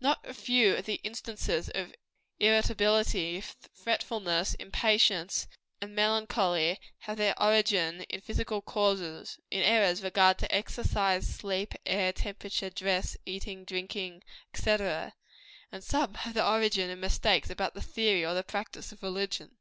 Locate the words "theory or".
17.80-18.34